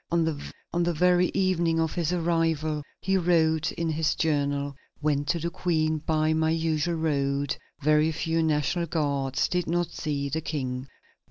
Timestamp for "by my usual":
5.99-6.95